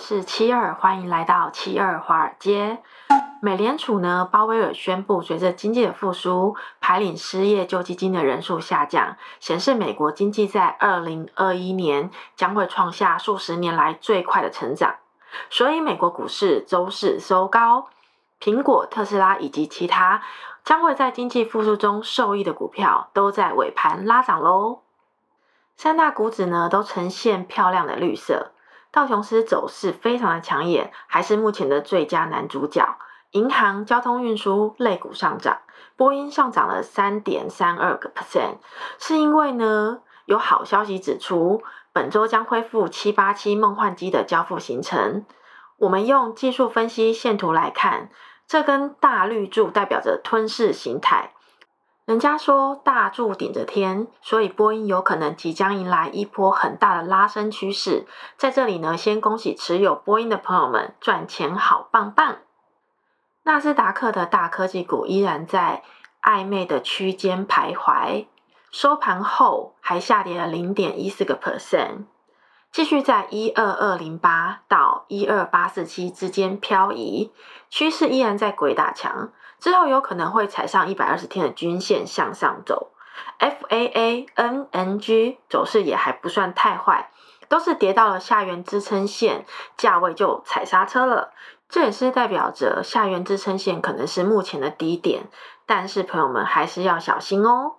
[0.00, 2.78] 是七二，欢迎来到七二华尔街。
[3.42, 14.96] 美联储呢，鲍威尔宣布，随着经济的复苏，排领失业救济金的人数下降，显示美国经济在二零二一年将会创下数十年来最快的成长。
[15.50, 17.88] 所以，美国股市周四收高，
[18.40, 20.22] 苹果、特斯拉以及其他
[20.64, 24.80] 将会在经济复苏中受益的股票都在尾盘拉涨喽。
[25.76, 28.52] 三大股指呢，都呈现漂亮的绿色。
[28.92, 32.96] 道琼斯走势非常的抢眼，还是目前的最佳男主角。
[33.32, 35.60] 银行、交通运输类股上涨，
[35.94, 38.56] 波音上涨了三点三二个 percent，
[38.98, 45.24] 是因为呢有好消息指出，本周将恢复七八七梦幻机的交付行程。
[45.78, 48.10] 我们用技术分析线图来看，
[48.48, 51.32] 这根大绿柱代表着吞噬形态。
[52.10, 58.04] 人家说大柱顶着天，所以波音有可能即将迎来一波很大的拉升趋势。
[58.36, 62.38] 在这里呢，先恭喜持有波音的朋友们赚钱好棒棒。
[63.44, 65.84] 纳斯达克的大科技股依然在
[66.20, 68.26] 暧昧的区间徘徊，
[68.72, 72.06] 收盘后还下跌了零点一四个 percent，
[72.72, 77.30] 继续在一二二零八到一二八四七之间漂移，
[77.68, 79.30] 趋势依然在鬼打墙。
[79.60, 82.92] 之后有可能会踩上一百二十天的均线向上走
[83.38, 87.10] ，FAA、NNG 走势也还不算太坏，
[87.48, 89.44] 都是跌到了下缘支撑线
[89.76, 91.32] 价位就踩刹车了，
[91.68, 95.28] 这也是代表着下缘支撑线可能是目前的低点，
[95.66, 97.76] 但是朋友们还是要小心哦。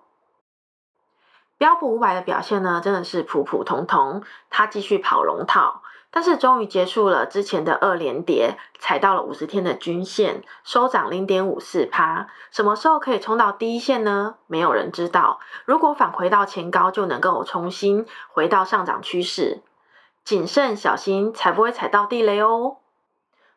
[1.58, 5.82] 标普五百的表现呢，真的是普普通通，它继续跑龙套。
[6.14, 12.28] 但是终于结束了之前的二连跌，踩到了五十天的均线，收涨零点五四趴。
[12.50, 14.34] 什么时候可以冲到第一线呢？
[14.46, 15.40] 没有人知道。
[15.64, 19.62] 如果返回到前高，就能够重新回到上涨趋势。
[20.22, 22.76] 谨慎小心，才不会踩到地雷哦。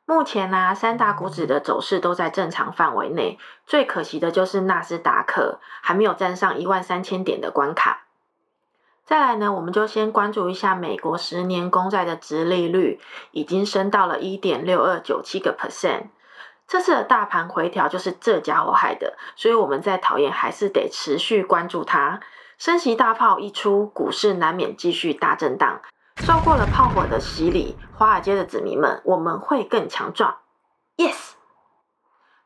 [0.05, 3.37] 目前呢、三大股指的走势都在正常范围内。
[3.65, 8.04] 最可惜的就是纳斯达克还没有站上一万三千点的关卡。
[9.05, 12.99] 再来呢，我们就先关注一下美国十年公债的殖利率
[13.29, 16.07] 已经升到了一点六二九七个 percent。
[16.67, 22.19] 这次的大盘回调就是这家伙害的，所以我们再讨厌还是得持续关注它。
[22.57, 25.81] 升息大炮一出，股市难免继续大震荡。
[26.23, 30.37] 受过了炮火的洗礼，华尔街的子民们，我们会更强壮。
[30.97, 31.34] Yes。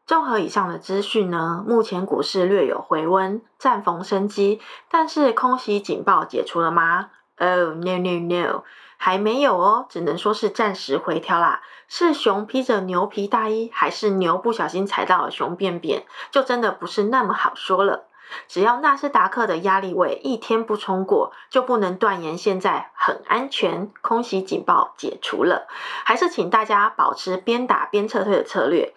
[0.09, 4.59] 综合以上的资讯呢，目前股市略有回温，暂逢生机。
[4.89, 8.63] 但是空袭警报解除了吗？Oh no no no，
[8.97, 11.61] 还没有哦，只能说是暂时回调啦。
[11.87, 18.07] 是熊披着牛皮大衣，还是牛不小心踩到了熊便便，就真的不是那么好说了。
[18.47, 23.91] 只要纳斯达克的压力位一天不冲过，就不能断言现在很安全。
[24.01, 25.67] 空袭警报解除了，
[26.03, 28.95] 还是请大家保持边打边撤退的策略。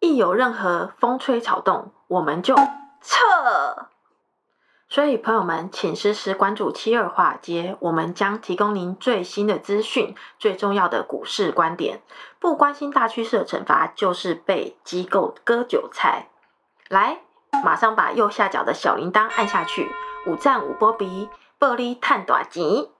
[0.00, 2.56] 一有任何风吹草动，我们就
[3.00, 3.86] 撤。
[4.88, 12.02] 所以，朋友们，请时时关注七二华尔街，我们将提供您最新的资讯、最重要的股市观点。
[12.40, 16.28] 不关心大趋势的惩罚，就是被机构割韭菜。
[16.88, 17.20] 来，
[17.62, 19.92] 马上把右下角的小铃铛按下去。
[20.26, 21.28] 五赞五波比，
[21.58, 22.90] 暴力探短集。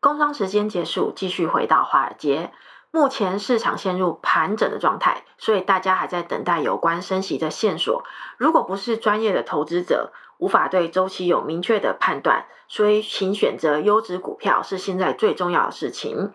[0.00, 2.52] 工商时间结束，继续回到华尔街。
[2.90, 8.02] 目前市场陷入盘整的状态，所以大家还在等待有关升息的线索。
[8.38, 16.32] 如果不是专业的投资者，无法对周期有明确的判断，所以请选择优质股票是现在最重要的事情。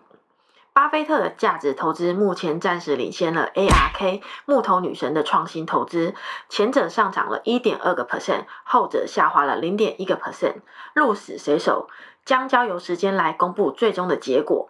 [0.72, 6.14] 巴菲特的价值投资目前暂时领先了 ARK 木头女神的创新投资，
[6.48, 10.56] 前者上涨了一点二个 percent，后者下滑了零点一个 percent。
[10.94, 11.88] 鹿死谁手，
[12.24, 14.68] 将交由时间来公布最终的结果。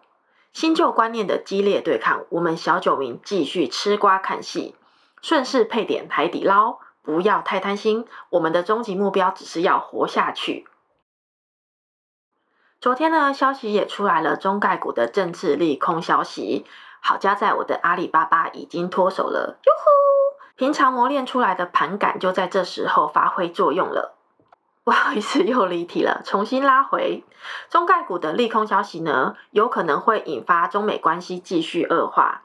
[0.55, 4.77] 新旧观念的激烈对抗，我们小九民继续吃瓜看戏，
[5.21, 8.07] 顺势配点海底捞，不要太贪心。
[8.31, 10.69] 我们的终极目标只是要活下去。
[12.81, 16.65] 昨天呢，消息也出来了，中概股的政治利空消息。
[17.01, 20.55] 好家在我的阿里巴巴已经脱手了，哟呼！
[20.55, 24.15] 平常磨练出来的盘感就在这时候发挥作用了。
[24.85, 27.25] 不好意思，又离题了，重新拉回。
[27.71, 32.43] 中概股的利空消息呢，有可能会引发中美关系继续恶化，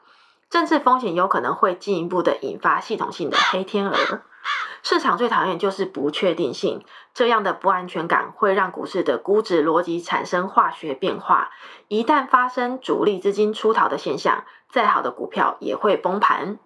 [0.48, 4.22] 政治风险有可能会进一步的引发系统性的黑天鹅。
[4.82, 6.82] 市场最讨厌就是不确定性，
[7.12, 11.50] 这样的不安全感会让股市的估值逻辑产生化学变化。
[11.88, 16.58] 一旦发生主力资金出逃的现象，再好的股票也会崩盘。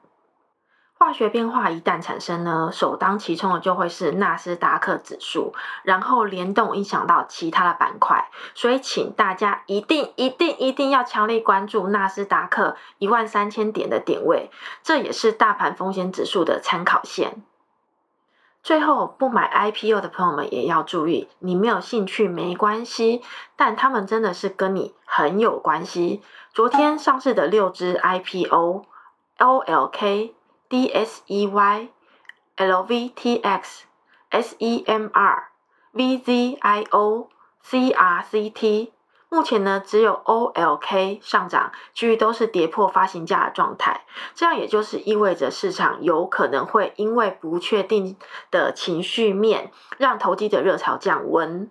[1.04, 5.52] 化学变化一旦产生呢，首当其冲的就会是纳斯达克指数，
[5.82, 14.50] 然后联动影响到其他的板块，所以请大家一定一定一定要强力关注纳斯达克一万三千点的点位，
[14.82, 17.42] 这也是大盘风险指数的参考线。
[18.62, 23.20] 最后，不买 IPO 的朋友们也要注意，你没有兴趣没关系，
[23.56, 26.22] 但他们真的是跟你很有关系。
[26.54, 28.82] 昨天上市的六只 IPO：OLK、
[30.74, 31.90] DSEY、
[32.56, 33.62] LVTX、
[34.32, 35.42] SEMR、
[35.94, 37.28] VZIO、
[37.64, 38.90] CRCT。
[39.28, 44.04] 目前呢，只有 OLK 上涨，其余都是跌破发行价的状态。
[44.34, 48.16] 这样也就是意味着市场有可能会因为不确定
[48.50, 51.70] 的情绪面，让投机的热潮降温。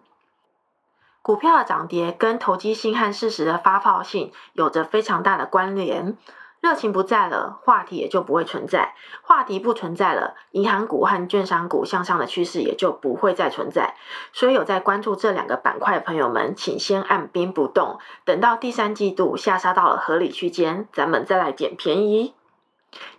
[1.21, 6.17] 股票的涨跌跟投机性和事实的发泡性有着非常大的关联。
[6.63, 13.98] 热情不在了，话题也就不会存在；话题不存在了，银行股和券商股向上的趋势也就不会再存在。
[14.31, 22.33] 所以有在关注这两个板块的朋友们，请先按兵不动，等到第三季度下杀到了合理区间，咱们再来捡便宜。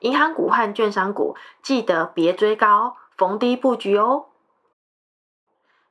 [0.00, 4.24] 银行股和券商股记得别追高，逢低布局哦。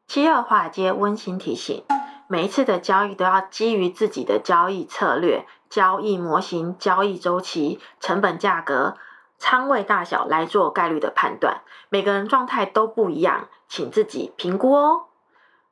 [0.07, 1.83] 七二华尔街温馨提醒。
[2.27, 8.95] 每一次的交易都要基于自己的交易策略、交易模型、交易周期、成本价格、
[9.37, 11.61] 仓位大小来做概率的判断。
[11.89, 15.05] 每个人状态都不一样，请自己评估哦。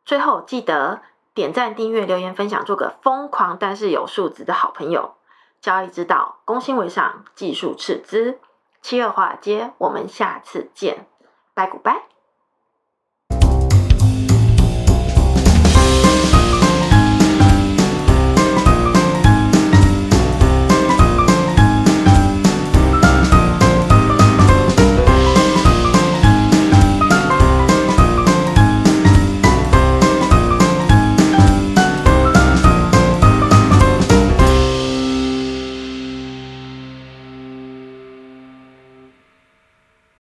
[0.05, 1.01] 最后记得
[1.33, 5.15] 点赞、订阅、留言、分享，做个疯狂但是有素质的好朋友。
[5.61, 8.39] 交易之道，攻心为上，技术次之。
[8.81, 11.05] 七二华尔街，我们下次见，
[11.53, 12.03] 拜古拜。